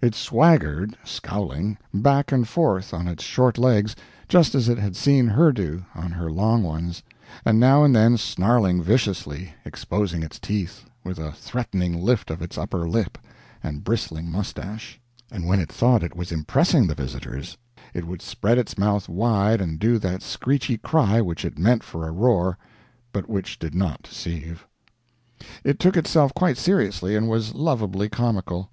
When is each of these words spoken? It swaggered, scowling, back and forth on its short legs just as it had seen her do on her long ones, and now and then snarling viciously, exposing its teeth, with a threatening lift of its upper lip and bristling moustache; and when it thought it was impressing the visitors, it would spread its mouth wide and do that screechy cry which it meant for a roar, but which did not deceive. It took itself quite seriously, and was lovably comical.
It 0.00 0.14
swaggered, 0.14 0.96
scowling, 1.04 1.76
back 1.92 2.32
and 2.32 2.48
forth 2.48 2.94
on 2.94 3.06
its 3.06 3.22
short 3.22 3.58
legs 3.58 3.94
just 4.26 4.54
as 4.54 4.66
it 4.70 4.78
had 4.78 4.96
seen 4.96 5.26
her 5.26 5.52
do 5.52 5.84
on 5.94 6.12
her 6.12 6.32
long 6.32 6.62
ones, 6.62 7.02
and 7.44 7.60
now 7.60 7.84
and 7.84 7.94
then 7.94 8.16
snarling 8.16 8.82
viciously, 8.82 9.52
exposing 9.66 10.22
its 10.22 10.38
teeth, 10.38 10.86
with 11.04 11.18
a 11.18 11.30
threatening 11.32 11.94
lift 12.00 12.30
of 12.30 12.40
its 12.40 12.56
upper 12.56 12.88
lip 12.88 13.18
and 13.62 13.84
bristling 13.84 14.30
moustache; 14.32 14.98
and 15.30 15.46
when 15.46 15.60
it 15.60 15.70
thought 15.70 16.02
it 16.02 16.16
was 16.16 16.32
impressing 16.32 16.86
the 16.86 16.94
visitors, 16.94 17.58
it 17.92 18.06
would 18.06 18.22
spread 18.22 18.56
its 18.56 18.78
mouth 18.78 19.10
wide 19.10 19.60
and 19.60 19.78
do 19.78 19.98
that 19.98 20.22
screechy 20.22 20.78
cry 20.78 21.20
which 21.20 21.44
it 21.44 21.58
meant 21.58 21.82
for 21.84 22.08
a 22.08 22.12
roar, 22.12 22.56
but 23.12 23.28
which 23.28 23.58
did 23.58 23.74
not 23.74 24.04
deceive. 24.04 24.66
It 25.64 25.78
took 25.78 25.98
itself 25.98 26.32
quite 26.34 26.56
seriously, 26.56 27.14
and 27.14 27.28
was 27.28 27.54
lovably 27.54 28.08
comical. 28.08 28.70